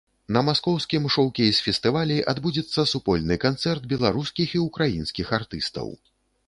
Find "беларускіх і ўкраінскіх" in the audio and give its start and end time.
3.93-5.27